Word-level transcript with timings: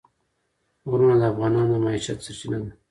غرونه 0.89 1.15
د 1.21 1.23
افغانانو 1.31 1.71
د 1.79 1.81
معیشت 1.83 2.19
سرچینه 2.25 2.57
ده. 2.63 2.69